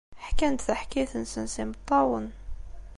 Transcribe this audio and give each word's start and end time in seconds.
Ḥkan-d 0.27 0.59
taḥkayt-nsen 0.65 1.45
s 1.53 1.55
yimeṭṭawen. 1.59 2.27